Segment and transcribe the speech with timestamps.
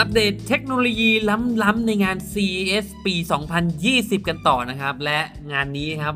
[0.00, 1.10] อัปเดตเทคโนโลยี
[1.62, 3.14] ล้ำๆในงาน CES ปี
[3.72, 5.18] 2020 กันต่อนะครับ และ
[5.52, 6.14] งานนี้ครับ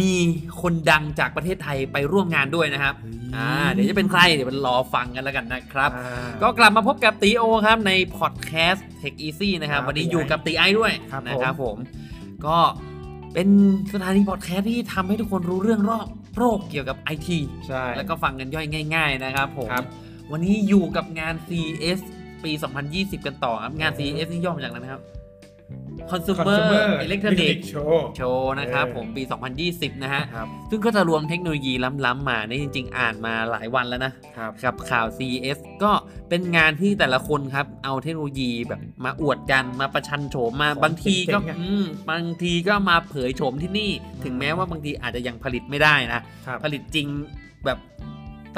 [0.00, 0.14] มี
[0.60, 2.94] คนดังจากประเทศไทยไปร่วมงานด้วยนะครับ
[3.36, 5.90] อ่าเดี๋ยวจะเป็นใคร เดี๋ยวมันรอฟังกันแล้วกันนะครับ
[6.42, 11.76] ก็กลับมาพบกับตีโอครับในพอดแคสต์ Tech Easy นะครับครับวันนี้ตีไออยู่กับตีไอด้วยครับนะครับผผมม
[12.46, 12.58] ก็
[13.34, 13.48] เป็น
[13.92, 19.84] สถานีพอดแคสต์ที่ทำให้ทุกคนรู้เรื่องรอบโรคเกี่ยวกับไอทีใช่แล้วก็ฟังกันย่อยง่าย ๆ นะครับผมครับ
[20.32, 22.00] วันนี้อยู่กับงาน CES
[22.44, 22.52] ปี
[22.90, 25.02] 2020 กันต่อครับ งานโอ้ CES นี่ย่อมาจากอะไรนะครับ
[26.10, 29.22] Consumer Consumer Electronic Show Show นะครับเออผมปี
[29.62, 31.72] 2020 นะฮะครับซึ่งก็จะรวมเทคโนโลยี
[32.06, 35.92] ล้ำๆมาในจริง ๆ อ่านมาหลายวันแล้วนะครับกับข่าว CES ก็
[36.28, 43.90] เป็นงานที่แต่ละคนครับ เอาเทคโนโลยีแบบมาอวดกันมาประชันโฉมมาของบางทีก็เจ๋งๆอะอืมบางทีก็มาเผยโฉมที่นี่
[44.24, 47.06] ถึงแม้ว่าบางทีอาจจะยังผลิตไม่ได้นะครับผลิตจริง
[47.66, 47.78] แบบ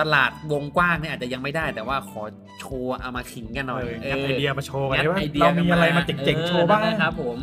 [0.01, 2.23] ตลาดวงกว้างเนี่ยอาจจะยังไม่ได้แต่ว่าขอ
[2.61, 7.37] โชว์เอามาขิงกันหน่อยเอองัดไอเดียมาโชว์กันงัดได้ว่าไอเดียเรามีกันอะไรมาเจ๋งๆโชว์บ้างเออนะครับผม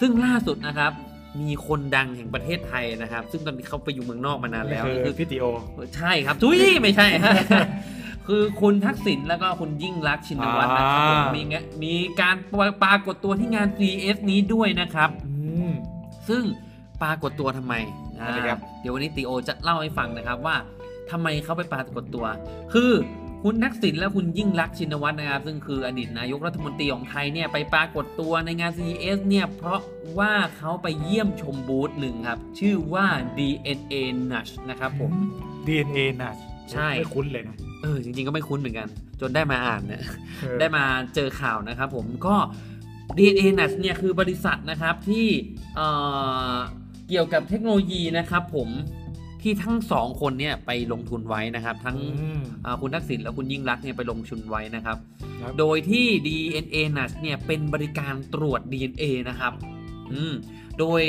[0.00, 0.92] ซึ่งล่าสุดนะครับ
[1.40, 5.44] มีคนดังแห่งประเทศไทยนะครับ ซึ่งตอนนี้เขาไปอยู่เมืองนอกมานานแล้วคือคือพี่ติโอ
[5.96, 7.32] ใช่ครับทุยไม่ใช่ฮะ
[8.26, 12.36] คือคุณทักษิณแล้วก็คุณยิ่งรักษณ์ชินวัตรนะครับผมอ่ามีมีงะมีการ
[12.82, 15.34] ปรากฏตัวที่งาน CES นี้ด้วยนะครับอื
[15.68, 15.70] ม
[16.28, 16.42] ซึ่ง
[17.02, 17.74] ปรากฏตัวทำไม
[18.18, 20.56] นั่นเลยครับอ่าเดี๋ยววันนี้ติโอจะเล่าให้ฟังนะครับว่า
[21.10, 22.26] ทำไมเขาไปปรากฏตัว
[22.72, 22.92] คือ
[23.42, 29.80] คุณทักษิณและคุณยิ่งรักษณ์ชินวัตรนะครับ ซึ่งคืออดีตนายกรัฐมนตรีของไทยเนี่ยไปปรากฏตัวในงาน CES เนี่ยเพราะ
[30.18, 33.06] ว่าเขาไปเยี่ยมชมบูธหนึ่งครับ ชื่อว่า
[33.38, 33.94] DNA
[34.30, 35.12] Nudge นะครับผม
[35.66, 36.34] DNA น่ะ
[36.72, 38.88] ใช่ไม่คุ้นเลยนะเออจริงๆก็ไม่คุ้นเหมือนกัน
[39.20, 40.02] จนได้มาอ่านเนี่ย
[40.40, 42.36] เออได้มาเจอข่าวนะครับผมก็
[43.18, 45.26] DNA n u t เนี่ยคือบริษัทนะครับที่
[45.76, 45.88] เอ่
[46.54, 46.56] อ
[47.08, 48.68] เกี่ยวกับเทคโนโลยีนะครับผม
[49.46, 54.96] ที่ทั้งสองคนเนี่ยไปลงทุนไว้นะครับ ทั้งอืมอ่าคุณทักษิณและคุณยิ่งรักษณ์เนี่ยไปลงทุนไว้นะครับ
[55.40, 59.52] ครับโดยที่ DNA n u t เนี่ยเป็นบริการตรวจ DNA นะครับ
[60.12, 60.34] อืม
[60.78, 61.00] โดย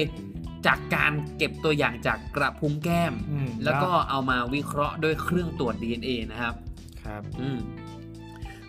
[0.68, 6.54] จากการเก็บตัวอย่างจากกระพุ้งแก้มอืมแล้วก็เอามาวิเคราะห์ด้วยเครื่องตรวจ DNA นะครับ
[7.04, 7.58] ครับอืม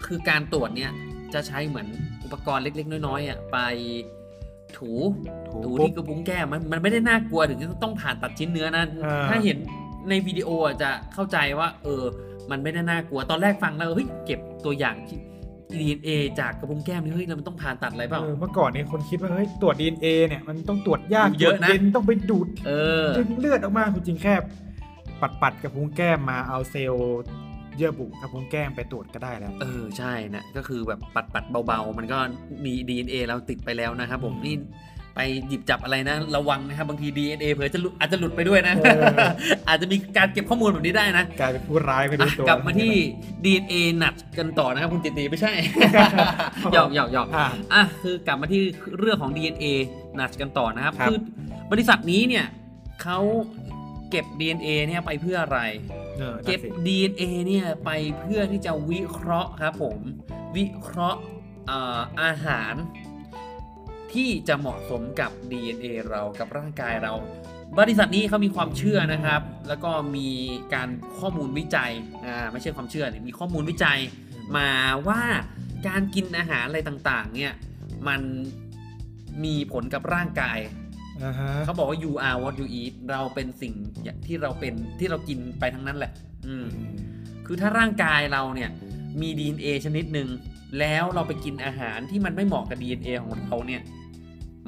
[0.07, 0.93] คือการตรวจเนี่ย
[1.35, 1.89] จะใช้เหมือน
[2.25, 3.59] อุปกรณ์เล็ก ๆ น้อยๆอะไป
[4.77, 4.93] ถู
[5.49, 9.59] ถูถูปุ๊บที่กระพุ้งแก้มมันมันไม่ได้น่ากลัวถึงจะต้องผ่านตัดชิ้นเนื้อนะอ่าถ้าเห็น
[10.09, 12.05] ในวิดีโออะจะเข้าใจว่า เออ
[12.51, 15.19] มันไม่ได้น่ากลัวตอนแรกฟังแล้วเฮ้ยเก็บตัวอย่างที่
[15.73, 16.09] DNA
[16.41, 22.73] จากกระพุ้งแก้มนี่เฮ้ยแล้วมันต้องผ่าตัดอะไรเปล่าเออเมื่อก่อนนี้คนคิดว่าเฮ้ยตรวจ DNA เนี่ยมันต้องตรวจยากเยอะนะตรวจเย็นต้องไปดูดเอ
[23.05, 24.35] อดึงเลือดออกมาคุณจริงแค่
[25.21, 27.19] ปัดปัดๆกับพุ้งแก้มมาเอาเซลล์
[27.79, 32.19] เยื่อบุกับพุ้งแก้มไปตรวจก็ได้แล้ว เออใช่นะ ก็คือแบบปัดปัดๆเบาๆ มันก็
[32.65, 34.57] มี DNA เราติดไปแล้วนะครับผมอืมนี่
[35.15, 39.03] ไปหยิบจับอะไรนะ ระวังนะครับบางที DNA เผลอจะหลุดอาจจะหลุดไปด้วยนะเออ
[39.69, 42.93] อาจจะมีการเก็บข้อมูลแบบนี้ได้นะกลายเป็นผู้ร้ายไปดูอะตัวกลับมาที่
[43.45, 45.53] DNA หนัดกันต่อนะครับคุณจิตีไม่ใช่
[46.73, 48.61] หยอกหยอกหยอกอ่าอะคือกลับมาที่
[48.99, 49.67] เรื่องของ DNA
[50.17, 51.19] หนัดกันต่อนะครับครับคือ
[51.73, 52.47] บริษัทนี้เนี่ย
[53.03, 53.19] เขา
[54.11, 55.61] เก็บ DNA เนี่ยไปเพื่ออะไร
[56.19, 59.99] เออเก็บนั่นสิ DNA เนี่ยไปเพื่อที่จะวิเคราะห์ครับผม
[60.57, 61.21] วิเคราะห์
[61.67, 62.75] เอ่ออาหาร
[64.13, 67.13] ที่จะเหมาะสมกับ DNA เรากับร่างกายเรา
[67.79, 70.29] บริษัทนี้เขามีความเชื่อนะครับ แล้วก็มี
[70.75, 71.93] การข้อมูลวิจัย
[72.27, 73.99] อ่าไม่ใช่ความเชื่อเนี่ยมีข้อมูลวิจัย
[74.57, 74.71] มา
[75.09, 75.23] ว่า
[75.89, 77.55] การกินอาหารอะไรต่างๆเนี่ย
[78.09, 78.21] มัน
[79.45, 80.59] มีผลกับร่างกาย
[81.25, 83.75] อ่าฮะเขาบอกว่า you are what you eat เราเป็นสิ่ง
[84.27, 86.13] ที่เราเป็นที่เรากินไปทั้งนั้นแหละ
[86.47, 86.67] อืม
[87.47, 88.71] คือถ้าร่างกายเราเนี่ย
[89.21, 90.29] มี DNA ชนิดหนึ่ง
[90.79, 93.83] แล้วเราไปกินอาหารที่มันไม่เหมาะกับ DNA ของเราเนี่ย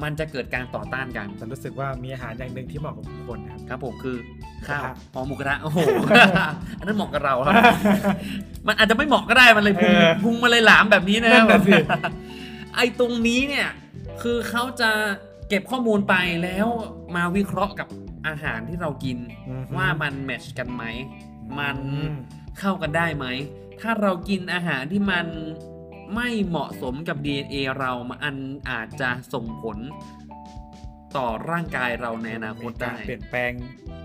[0.03, 4.17] มันจะเกิดการต่อต้านกันแต่รู้สึกว่ามีอาหารอย่างหนึ่งที่เหมาะกับทุกคนนะครับครับผมคือ
[4.69, 7.55] ข้าวหมูกระทะหอหมูกระทะโอ้โห อันนั้นเหมาะกับเราครับ
[8.67, 11.73] มันอาจจะไม่เหมาะก็ได้มันเลยพุงเออพุงมาเลยหลามแบบนี้นะนั่นน่ะสิ
[12.75, 13.69] ไอ้ตรงนี้เนี่ย
[14.23, 14.91] คือเขาจะ
[15.51, 16.67] เก็บข้อมูลไปแล้ว
[17.17, 17.89] มาวิเคราะห์กับ
[18.27, 19.19] อาหารที่เรากิน
[19.49, 20.85] อือฮึ ว่ามันแมทชกันไหม
[21.59, 22.17] มันอืม
[22.59, 23.27] เข้ากันได้ไหม
[23.81, 25.27] ถ้าเรากินอาหารที่มัน
[26.15, 28.37] ไม่เหมาะสมกับ DNA เรามัน
[28.71, 29.79] อาจจะส่งผล
[31.17, 33.53] ต่อร่างกายเราในอนาคตมีกาได้ รเปลี่ยนแปลง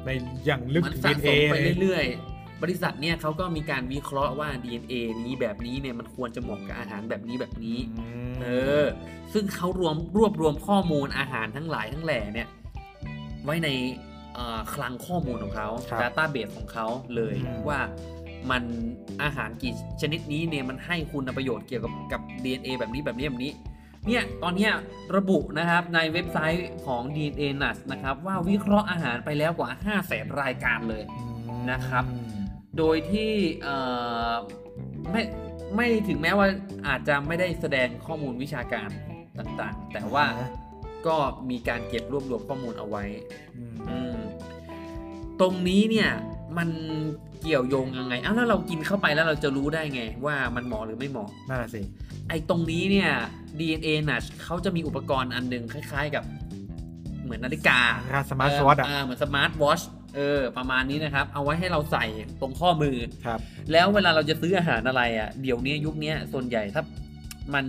[0.05, 0.09] ใน
[0.45, 4.93] อย่างลึกมันถึงสะ DNA สมไปเลยเรื่อยๆ บริษัทเนี่ยเขาก็มีการวิเคราะห์ว่า DNA
[5.25, 7.77] นี้แบบนี้เนี่ยมันควรจะเหมาะกับอาหารแบบนี้แบบนี้
[8.31, 8.47] มเอ
[8.83, 8.85] อ
[9.33, 12.47] ซึ่งเขารวมรวบรวมข้อมูลอาหารทั้งหลายทั้งแหล่เนี่ย
[13.45, 13.69] ไว้ใน
[14.33, 17.79] เอ่อคลังข้อมูลของเขาครับ Database ของเขาเลยอืมว่า
[18.51, 18.63] มัน
[19.23, 23.51] อาหารกี่ชนิดนี้เนี่ยมันให้คุณประโยชน์เกี่ยวกับกับ DNA แบบนี้แบบนี้แบบนี้
[24.07, 24.71] เนี่ยตอนเนี้ย
[25.15, 31.03] ระบุนะครับในเว็บไซต์ของ DNA Nuts นะครับว่าวิเคราะห์อาหารไปแล้วกว่า 5 0 0แสนรายการเลย
[31.71, 32.05] นะครับ
[32.77, 33.31] โดยที่
[33.63, 33.77] เอ่
[34.31, 34.33] อ
[35.11, 35.21] ไม่
[35.75, 36.47] ไม่ถึงแม้ว่า
[36.87, 38.89] อาจจะไม่ได้แสดงข้อมูลวิชาการ
[39.39, 40.25] ต่างๆ แต่ว่า
[41.07, 41.15] ก็
[41.49, 43.03] มีการเก็บรวบรวมข้อมูลเอาไว้
[43.57, 44.17] อืมอืม
[45.41, 46.09] ตรงนี้เนี่ย
[46.57, 46.69] มัน
[47.41, 51.81] เกี่ยวโยงยังไงอ้าวแล้วเรากินเข้าไปแล้วเราจะรู้ได้ไง ว่ามันเหมาะหรือไม่เหมาะนั่นน่ะสิ
[52.29, 53.09] ไอ้ตรงนี้เนี่ย
[53.59, 56.23] DNA น่ะเขาจะมีอุปกรณ์อันหนึ่งคล้าย ๆ กับ
[57.23, 57.79] เหมือนนาฬิกา
[58.15, 59.81] smart watch อะเหมือน smart watch
[60.15, 62.05] เออ ประมาณนี้นะครับ เอาไว้ให้เราใส่
[62.41, 63.39] ตรงข้อมือครับ
[63.71, 66.83] แล้วเวลาเราจะซื้ออาหารอะไรอะเดี๋ยวนี้ยุคนี้ส่วนใหญ่ถ้า
[67.53, 67.65] มัน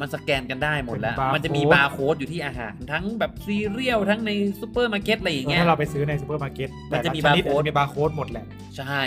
[0.00, 4.30] มันสแกนกันได้หมดแล้วเป็น barcode มันจะมีบาร์โค้ดอยู่ที่อาหาร ทั้งแบบซีเรียลทั้งใน
[4.60, 8.46] ซูเปอร์มาร์เก็ตอะไรอย่างเงี้ยถ้าเราไปซื้อในซูเปอร์มาร์เก็ตมันจะมีแต่ลชดบาร์โค้ดจะมีบาร์โค้ดหมดแหละ
[8.76, 9.00] ใช่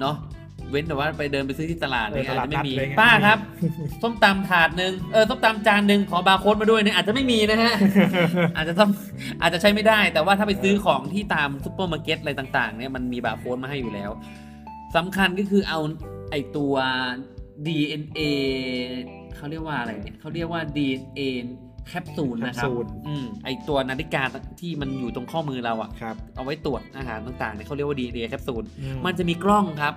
[0.00, 0.16] เนาะ
[0.70, 3.38] เว้นแต่ว่าไปเดินไปซื้อที่ตลาดเนี่ยเอออาจจะไม่มีตลาดนัดอะไรเงี้ย ป้าครับ
[4.02, 7.74] ส้มตำถาดหนึ่งเออส้มตำจานหนึ่งขอบาร์โค้ดมาด้วยเนี่ยอาจจะไม่มีนะฮะ
[8.56, 8.90] อาจจะต้อง
[9.42, 14.10] อาจจะใช้ไม่ได้ แต่ว่าถ้าไปซื้อของที่ตามซูเปอร์มาร์เก็ตอะไรต่างๆเนี่ยมันมีบาร์โค้ดมาให้อยู่แล้ว
[14.96, 15.80] สำคัญก็คือเอา
[16.30, 16.74] ไอตัว
[17.66, 18.20] DNA
[19.36, 21.20] เขาเรียกว่าอะไรเนี่ยเขาเรียกว่า DNA
[21.88, 24.22] แคปซูลนะครับแคปซูลอืมไอตัวนาฬิกา
[24.60, 29.94] ที่มันอยู่ตรงข้อมือเราอะครับเอาไว้ตรวจอาหารต่างๆเนี่ยเขาเรียกว่า DNA แคปซูล อืมันจะมีกล้องครับ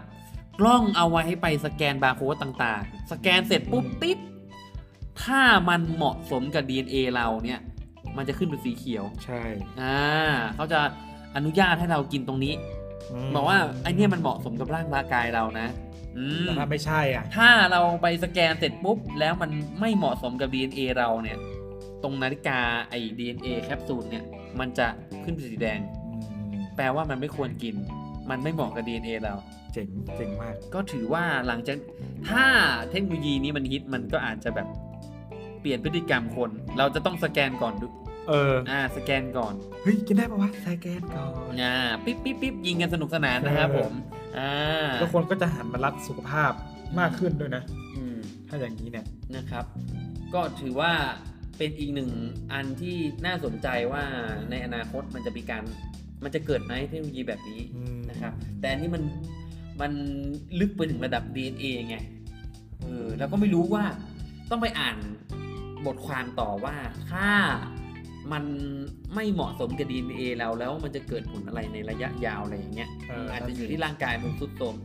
[0.59, 4.17] กล้องเอาไว้ให้ไปสแกนบาร์โค้ดต่างๆ สแกนเสร็จปุ๊บติ๊ด
[5.23, 7.59] ถ้ามันเหมาะสมกับ DNA เราเนี่ย
[8.17, 9.41] มันจะขึ้นเป็นสีเขียว ใช่
[9.81, 9.99] อ่า
[10.55, 10.79] เขาจะ
[11.35, 12.53] อนุญาตให้เรากินตรงนี้
[13.25, 15.67] มบอกว่าไอเนี่ยมันเหมาะสมกับร่างกายเรานะ
[16.17, 21.37] อืมแต่ถ้าไม่ใช่อะ ถ้าเราไปสแกนเสร็จปุ๊บ แล้วมันไม่เหมาะสมกับ DNA เราเนี่ย
[22.03, 22.59] ตรงนาฬิกา
[22.89, 24.23] ไอ้ DNA แคปซูลเนี่ย
[24.59, 24.87] มันจะ
[25.23, 25.79] ขึ้นเป็นสีแดง
[26.31, 27.75] อืมแปลว่ามันไม่ควรกิน
[28.29, 29.35] มันไม่เหมาะกับ DNA เรา
[29.73, 31.77] เจ๋งเจ๋งมาก ก็ถือว่าหลังจาก
[32.29, 32.43] ถ้า
[32.91, 34.67] เทคโนโลยีนี้มันฮิตมันก็อาจจะแบบ
[35.61, 37.87] เปลี่ยนพฤติกรรมคน เราจะต้องสแกนก่อนดู
[38.29, 43.93] เออ อ่า สแกนก่อน เฮ้ย กินได้ปะวะสแกนก่อนอ่าปิ๊บปิ๊บปิ๊บยิงกันสนุกสนานนะครับเออผม
[44.37, 44.51] อ่า
[44.99, 46.51] แล้วคนก็จะหันมารักสุขภาพ
[46.99, 47.63] มากขึ้นด้วยนะ
[47.95, 48.17] อืม
[48.47, 49.05] ถ้าอย่างนี้เนี่ย
[49.35, 49.65] นะครับ
[50.33, 50.91] ก็ถือว่า
[51.57, 52.09] เป็นอีกหนึ่ง
[52.53, 52.95] อันที่
[53.25, 54.03] น่าสนใจว่า
[54.49, 55.63] ในอนาคตมันจะมีการ
[56.23, 59.03] มันจะเกิดไหมเทคโนโลยีแบบนี้อืม นะครับ แต่อันนี้มัน
[59.81, 59.91] มัน
[60.59, 61.97] ลึกไปถึงระดับ DNA ไง
[62.83, 63.83] เออแล้วก็ไม่รู้ว่า
[64.49, 64.97] ต้องไปอ่าน
[65.85, 66.75] บทความต่อว่า
[67.11, 67.27] ถ้า
[68.31, 68.43] มัน
[69.15, 74.75] ไม่เหมาะสมกับ DNA เราแล้วมันจะเกิดผลอะไรในระยะยาวอะไรอย่างเงี้ยเอออาจจะอยู่ที่ร่างกายมันทรุดโทรม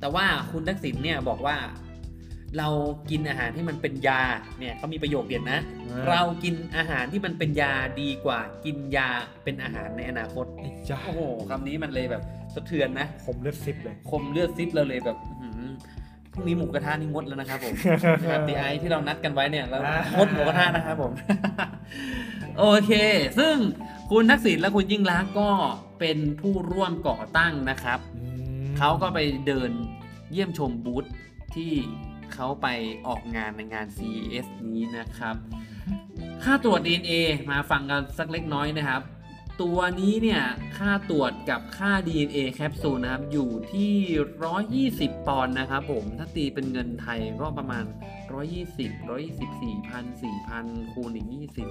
[0.00, 1.56] แต่ว่าคุณทักษิณเนี่ยบอกว่า
[2.58, 2.68] เรา
[3.10, 4.22] กินอาหารที่มันเป็นยา
[4.58, 5.60] เนี่ยเขามีประโยคเด็ดนะ
[6.08, 9.08] เรากินอาหารที่มันเป็นยาดีกว่า กินยา
[9.44, 12.22] เป็นอาหารในอนาคตไอ้จ้าโอ้โหคำนี้มันเลยแบบ
[12.54, 15.70] สะเทือนนะผมเลือดซิปเลยคมเลือดซิปเราเลยแบบอื้อหือ
[16.32, 17.74] พรุ่งนี้หมูกระทะนี่งดแล้วนะครับผม
[18.22, 21.12] นะครับตีไอที่เรานัดกันไว้เนี่ยแล้วอ่างงดหมูกระทะนะครับผม
[22.58, 22.92] โอเค
[23.38, 23.56] ซึ่ง
[24.10, 25.50] คุณทักษิณและคุณยิ่งรักษณ์ก็
[26.00, 28.26] เป็นผู้ร่วมก่อตั้งนะครับอื
[28.62, 29.70] มเขาก็ไปเดิน
[30.32, 31.04] เยี่ยมชมบูธ
[31.54, 31.72] ที่
[32.34, 32.66] เขาไป
[33.06, 35.36] ออกงานในงาน CES นี้นะครับ
[36.44, 37.12] ค่าตรวจ DNA
[37.50, 39.02] มาฟังกันสักเล็กน้อยนะครับ
[39.62, 40.42] ตัวนี้เนี่ย
[40.76, 43.92] ค่าตรวจกับค่า DNA แคปซูลนะครับ อยู่ที่
[45.10, 47.84] 120 ปอนด์นะครับผม ถ้าตีเป็นเงินไทยก็ประมาณ
[48.60, 48.92] 120
[49.28, 50.04] 124 พัน
[50.48, 51.66] 4,000 คูณอีก20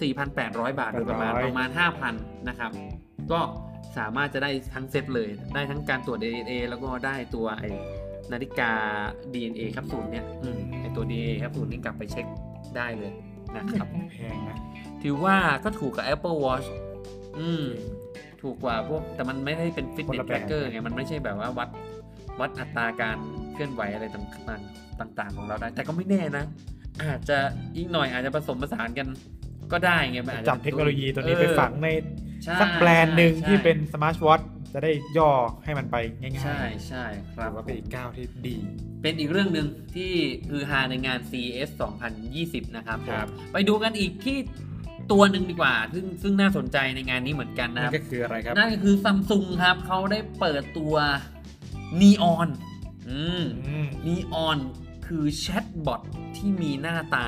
[0.00, 1.68] 4,800 บาทโดยประมาณ800ประมาณ
[2.08, 2.70] 5,000 นะครับ
[3.32, 3.40] ก็
[3.98, 7.64] สามารถจะได้ทั้งเซตเลย ได้ทั้งการตรวจ DNA แล้วก็ได้ตัวไอ
[8.32, 8.70] นาฬิกา
[9.34, 12.26] DNA แคปซูลเนี่ยอืมไอตัว DNA แคปซูลนี่กลับไปเช็ค
[12.76, 13.12] ได้เลย
[13.56, 14.58] นะครับแพงนะ
[15.02, 16.66] ถือว่าก็ถูกกับ Apple Watch
[17.38, 17.64] อืม
[18.42, 21.68] ถูกกว่าพวก แต่มันไม่ได้เป็นฟิตคนเนสละแทแบบ tracker ไง มันไม่ใช่แบบว่าวัด
[22.40, 23.16] วัดอัตราการ
[23.52, 26.44] เคลื่อนไหวอะไรต่างๆต่าง ๆ ของเราได้ แต่ก็ไม่แน่นะ
[27.02, 27.38] อาจจะ
[27.76, 29.08] อีกหน่อยอาจจะผสมผสานกัน
[29.72, 31.88] ก็ได้ไงมันอาจจะจับเทคโนโลยีตัวนี้ไปฝังใน
[32.44, 34.40] ใช่สักแบรนด์หนึ่งใช่ที่เป็นสมาร์ทวอท
[34.74, 35.30] จะได้ย่อ
[35.64, 37.04] ให้มันไปง่ายๆ ใช่ใช่
[37.34, 38.56] คถืรับอว่าเป็นอีกก้าวที่ดี
[39.02, 40.12] เป็นอีกเรื่องหนึ่งที่
[40.50, 41.68] คือฮาในงาน CES
[42.22, 44.38] 2020 นะครับผมครับไปดูกันอีกที่
[45.12, 50.94] ตัวหนึ่งดีกว่า ซึ่งซึ่งน่าสนใจในงานนี้เหมือนกันนะคนั่รับนก็คืออะไรครับนั่นก็คือซัมซุงครับเขาได้เปิดตัว
[52.00, 52.48] Neon
[53.10, 54.58] อืม อืม Neon
[55.06, 56.02] คือ chatbot
[56.36, 57.26] ที่มีหน้าตา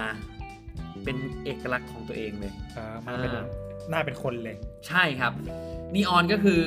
[1.05, 3.47] เป็นเอกลักษณ์ของตัวเองเลย อ่ามาเป็นอ่า
[3.91, 4.57] หน้าเป็นคนเลย
[4.89, 5.33] ใช่ครับ
[5.95, 6.63] Neon ก็คือ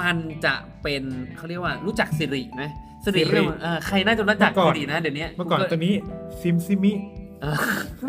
[0.00, 1.02] มันจะเป็น
[1.36, 2.64] เขาเรียกว่ารู้จัก Siri ไหม
[3.04, 5.94] Siri Siri เรียกว่าเออใครน่าจะรู้จักเมื่อก่อน Siri นะเดี๋ยวนี้เมื่อก่อนตัวนี้
[6.40, 7.22] ซิมซิมิเออ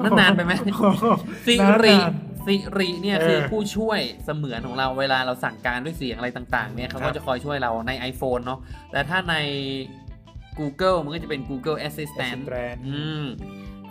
[0.04, 0.54] นั่นนานไปไหม
[1.48, 8.60] นาน Siri เนี่ยเออคือผู้ช่วยเสมือนของเราเวลาเราสั่งการด้วยเสียงอะไรต่างๆเนี่ยเขาครัก็บจะคอยช่วยเราใน iPhone เนาะ
[8.92, 9.36] แต่ถ้าใน
[10.60, 13.25] Google มันก็จะเป็น Google Assistant แบรนด์อืม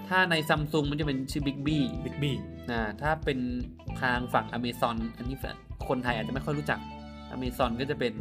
[0.09, 2.37] ถ้าใน Samsung มันจะเป็นชื่อ Bixby บิ๊กบี้
[2.71, 3.39] นะถ้าเป็น
[4.01, 5.37] ทางฝั่ง Amazon อันนี้
[5.89, 6.79] คนไทยอาจจะไม่ค่อยรู้จัก
[7.35, 8.13] Amazon ก็จะเป็น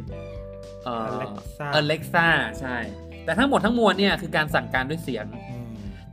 [0.84, 2.28] เอ่อ Alexa Alexa
[2.60, 2.76] ใช่
[3.24, 5.53] แต่ทั้งหมดทั้งมวลเนี่ยคือการสั่งการด้วยเสียงอืม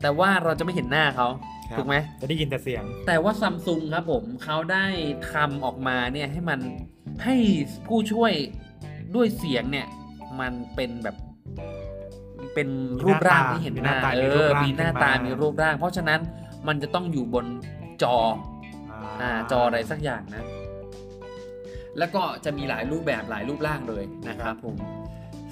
[0.01, 1.27] แต่ว่าเราจะไม่เห็นหน้าเขา
[1.71, 4.85] ครับถูกไหม จะได้ยินแต่เสียง แต่ว่าซัมซุงครับผมเขาได้
[5.33, 6.59] ทำออกมาเนี่ยให้มัน
[7.23, 7.35] ให้
[7.87, 8.33] ผู้ช่วย
[9.15, 9.87] ด้วยเสียงเนี่ย
[10.39, 11.15] มันเป็นแบบ
[12.53, 12.69] เป็น
[13.03, 16.19] รูปร่างที่เห็นหน้ามีหน้าตาเอมีรูปอร่างมีหน้าตา ขึ้นมามี มีรูปร่าง เพราะฉะนั้น
[16.67, 17.45] มันจะต้องอยู่บน
[18.03, 18.15] จอ
[19.21, 20.45] อ่าจออะไรสักอย่างนะ
[21.97, 24.75] แล้วก็จะมีหลายรูปแบบหลายรูปร่างเลยนะครับผม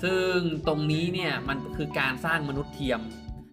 [0.04, 0.36] ซึ่ง
[0.68, 3.02] ตรงนี้เนี่ยมันคือการสร้างมนุษย์เทียม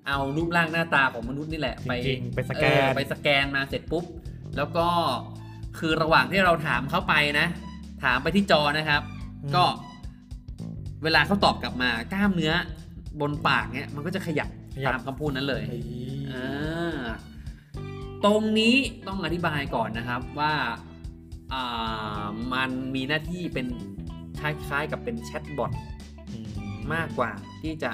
[0.06, 4.04] เอารูปร่างหน้าตาของมนุษย์นี่แหละ ไปจริงๆไปสแกนเออไปสแกนมาเสร็จปุ๊บ
[4.56, 4.86] แล้วก็
[5.78, 7.46] คือระหว่างที่เราถามเข้าไปนะ
[8.04, 9.02] ถามไปที่จอนะครับ
[9.42, 9.64] อืมก็
[11.02, 12.52] เวลาเขาตอบกลับมากล้ามเนื้อ
[13.20, 15.78] บนปากเนี่ยมันก็จะขยับขยับตามคำพูดนั้นเลยไอ้
[16.32, 17.00] อ่า
[18.24, 18.74] ตรงนี้
[19.06, 20.52] ต้องอธิบายก่อนนะครับว่า
[21.52, 23.66] อ่ามันมีหน้าที่เป็น
[24.40, 25.72] คล้ายๆกับเป็นแชทบอท
[26.30, 26.48] อืม
[26.94, 27.30] มากกว่า
[27.62, 27.92] ที่จะ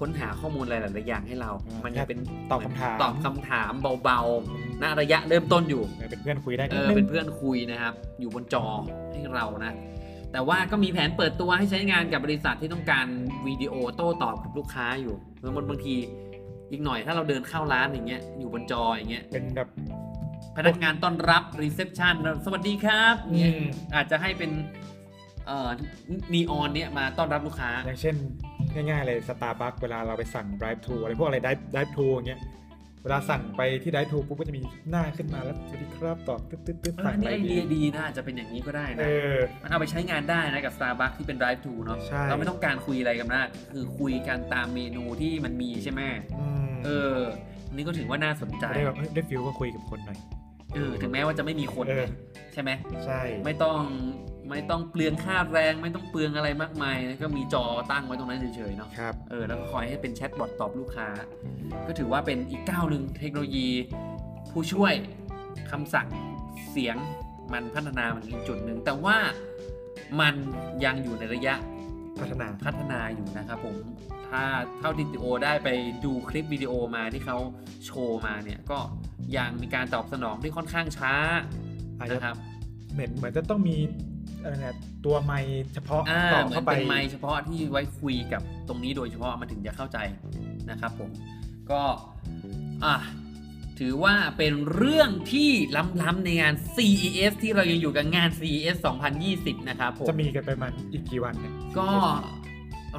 [0.00, 2.18] ค้นหาข้อมูลอะไรหลายๆอย่างให้เราอ่ามัมันจะเป็น
[2.50, 3.72] ตอบคำถาม ตอบคำถาม
[4.04, 8.64] เบาๆณระยะเริ่มต้นอยู่เป็นเพื่อนคุยได้เออนิดนึงเป็นเพื่อนคุยนะครับ อยู่บนจอ
[9.10, 9.72] ให้เรานะ
[10.32, 13.06] แต่ว่าก็มีแผนเปิดตัวให้ใช้งานกับบริษัทที่ต้องการ
[13.46, 15.94] วิดีโอโต้ตอบกับลูกค้าอยู่บางบางที
[16.70, 19.68] อีกหน่อยถ้าเราเดินเข้าร้านอย่างเงี้ยอยู่บนจออย่างเงี้ยเป็นแบบ
[20.56, 22.14] พนักงานต้อนรับ reception
[22.44, 24.50] สวัสดีครับเนี่ยอืม อาจจะให้เป็น
[25.46, 25.70] เอ่อ
[26.32, 28.16] นีออนเนี่ยมาต้อนรับลูกค้า อย่างเช่น
[28.76, 32.40] ง่ายๆเลยสตาร์บัคเวลาเราไปสั่ง drive thru อะไรพวกอะไร drive drive thru อย่างเงี้ย
[33.02, 46.00] เวลาสั่งไปที่ drive thru ปุ๊บก็จะมีหน้าขึ้นมาแล้วสวัสดีครับตอบตึ๊ดตึ๊ดตึ๊ดเออสั่งอันอะนี้ไรไอดีเดียดีนะอาจจะเป็นอย่างนี้ก็ได้เอนะอมันเอาไปใช้งานได้นะกับ Starbucks ที่เป็น drive thru เนาะใช่เราไม่ต้องการคุยอะไรกันนะคือคุยกันตามเมนูที่มันมีใช่ไหม
[46.38, 47.16] อืมเออ
[47.68, 50.18] อันนี่ก็ถือว่าน่าสนใจได้แบบเฮ้ยได้ feel ก็คุยกับคนหน่อย
[50.74, 52.10] เออถึงแม้ว่าจะไม่มีคนเออนะ
[52.52, 52.70] ใช่ไหม
[53.04, 53.80] ใช่ ไม่ต้อง
[54.50, 61.08] ไม่ต้องเปลืองค่าแรงไม่ต้องเปลืองอะไรมากมายนะก็มีจอตั้งไว้ตรงนั้นเฉยๆเนาะครับเออแล้วก็คอยให้เป็นแชทบอทตอบลูกค้า
[61.86, 63.68] ก็ถือว่าเป็นอีกก้าวหนึ่งเทคโนโลยี
[64.52, 64.94] ผู้ช่วย
[65.70, 66.08] คำสั่ง
[66.70, 66.96] เสียง
[67.52, 69.16] มันพัฒนามันอีกจุดหนึ่งแต่ว่า
[70.20, 70.34] มัน
[70.84, 71.54] ยังอยู่ในระยะ
[72.20, 73.76] พัฒนาพัฒนาอยู่นะครับผม
[74.28, 74.42] ถ้า
[74.80, 75.68] เท่าที่โอได้ไป
[76.04, 77.36] ดูคลิปวิดีโอมาที่เขา
[77.84, 78.78] โชว์มาเนี่ยก็
[79.36, 81.14] ยังมีการตอบสนองที่ค่อนข้างช้า
[81.98, 82.36] อาจจะนะครับ
[82.92, 83.76] เหมือนเหมือนจะต้องมี
[84.46, 84.76] อะไรนะ
[85.06, 89.98] ตัวไมค์เฉพาะอ่าต่อเหมือเข้านไปเป็นไมค์เฉพาะที่ไว้คุยกับตรงนี้โดยเฉพาะมันถึงจะเข้าใจ
[90.70, 91.10] นะครับผม
[91.70, 91.82] ก็
[92.84, 92.96] อะ
[93.78, 95.50] ถือว่าเป็นเรื่องที่
[96.02, 98.76] ล้ำๆในงาน CES ที่เรายังอยู่กับงาน CES
[99.22, 101.90] 2020 นะครับผม จะมีกันไปมันอีกกี่วันเนี่ย ก็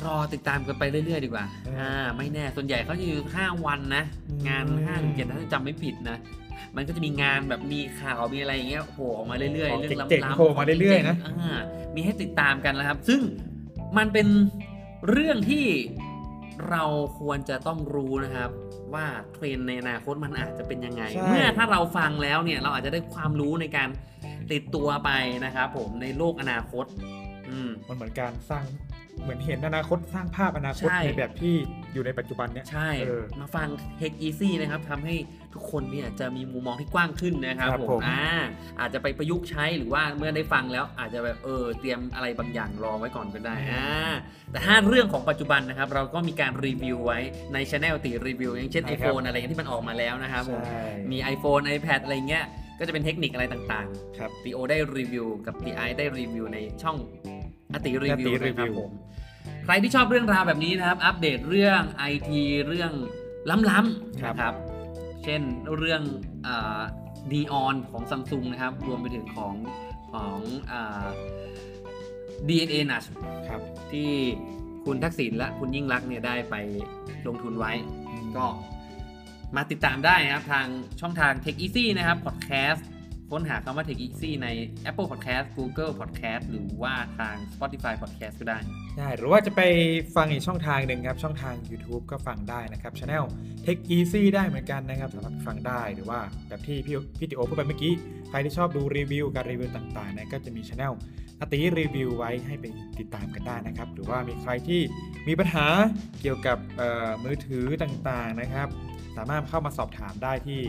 [0.06, 6.18] รอติดตามกันไปเรื่อยๆ ดีกว่าเอออ่อ่า ไม่แน่ ส่วนใหญ่เขาจะอยู่ 5 วันนะอืมงาน5ถึง7ถ้าจำไม่ผิดนะ
[6.76, 11.60] มันก็จะมีงานแบบมีข่าวมีอะไรอย่างเงี้ยโผล่ออกมาเรื่อยๆของเรื่องเจ๋งล้ำๆๆโผล่มาเรื่อยๆนะ อ่า
[11.96, 13.22] มีให้ติดตามกันแล้วครับ ซึ่ง
[13.98, 14.28] มันเป็น
[15.10, 15.66] เรื่องที่
[16.70, 16.84] เรา
[17.20, 18.50] ควรจะต้องรู้นะครับ
[18.94, 23.90] ว่าเทรนด์ในอนาคตมันอาจจะเป็นยังไง ใช่ เมื่อถ้าเราฟังแล้วเนี่ยเราอาจจะได้ความรู้ในการ
[24.52, 25.10] ติดตัวไป
[25.46, 27.17] นะครับผมในโลกอนาคตอื
[27.70, 28.66] มมันเหมือนการสร้าง
[29.24, 31.56] เหมือนเห็นอนาคตสร้างภาพอนาคตใช่ในแบบที่
[31.94, 33.68] อยู่ในปัจจุบันเนี่ยใช่เออมาฟัง
[34.00, 35.16] Tech Easy นะครับทำให้
[35.54, 38.28] ทุกคนเนี่ยจะมีมุมมองที่กว้างขึ้นนะครับครับผผมมอ่า
[38.80, 44.14] อาจจะไปประยุกต์ใช้หรือว่าเมื่อได้ฟังแล้วอาจจะแบบเออเตรียมอะไรบางอย่างรอไว้ก่อนก็ได้อ่า
[44.52, 47.20] แต่ถ้าเรื่องของปัจจุบันนะครับ เราก็มีการรีวิวไว้
[47.54, 52.46] ในช anel ติรีวิวอย่างเช่นใช่ครับ iPhone อะไรที่มันออกมาแล้วนะครับผมใช่มี iPhone iPad อะไรเงี้ย
[52.80, 53.88] ก็จะเป็นเทคนิคอะไรต่าง
[54.18, 56.98] ครับๆตีโอได้รีวิวกับตีไอได้รีวิวในช่อง
[57.74, 58.92] อติรีวิวอติรีนะครับวิวผม
[59.64, 62.92] ใครที่ชอบเรื่องราวแบบนี้นะครับ อัปเดตเรื่องไอทีเรื่อง
[63.70, 64.54] ล้ำๆนะครับ
[65.24, 65.42] เช่น
[65.78, 66.02] เรื่อง
[67.32, 69.56] ดีออนของซัมซุงนะครับ รวมไปถึงของ
[70.14, 70.40] ของ
[70.72, 71.06] อ่า
[72.48, 73.06] DNA n a s
[73.50, 74.10] ครับที่
[74.86, 76.56] คุณทักษิณและคุณยิ่งรักษณ์เนี่ยได้ไป
[77.28, 77.72] ลงทุนไว้
[78.38, 78.46] ก็
[79.56, 80.68] มาติดตามได้นะครับ ทาง
[81.02, 82.97] ช่องทาง Tech Easy นะครับ Podcast ค้
[83.32, 84.48] ค้นหาคำว่า Tech Easy ใน
[84.90, 88.60] Apple Podcast Google Podcast หรือว่าทาง Spotify Podcast ก็ได้
[88.96, 89.62] ใช่หรือว่าจะไป
[90.16, 93.26] ฟังอีกช่องทางหนึ่งครับ ช่องทาง YouTube ก็ฟังได้นะครับช anel
[93.66, 97.94] Tech Easy ได้เหมือนกันนะครับสามารถฟังได้หรือว่าแบบที่พี่พี่ติโอพูดไปเมื่อกี้
[98.30, 100.94] ใครที่ชอบดูรีวิวการรีวิวต่างๆนะก็จะมีช anel
[101.40, 102.66] อติรีวิวไว้ให้ไป
[103.00, 104.82] ติดตามกันได้นะครับ หรือว่ามีใครที่
[105.28, 105.66] มีปัญหา
[106.22, 106.58] เกี่ยวกับ
[107.24, 108.68] มือถือต่างๆนะครับ
[109.18, 110.60] สามารถเข้ามาสอบถามได้ที่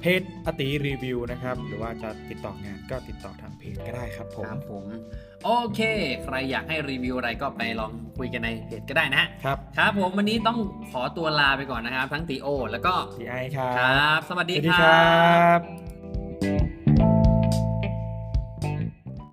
[0.00, 4.86] เพจอติรีวิวนะครับ หรือว่าจะติดต่องานก็ติดต่อทางเพจก็ได้ครับผมครับผม
[5.44, 5.80] โอเค
[6.24, 10.58] ใครอยากให้รีวิวอะไรก็ไปลองคุยกันในเพจก็ได้นะครับ ครับผมวันนี้ต้อง
[10.90, 15.08] ขอตัวลาไปก่อนนะครับ ทั้งตีโอ แล้วก็ดีไอครับครับ สวัสสดีวัสคดีรัครั
[15.56, 15.97] บบ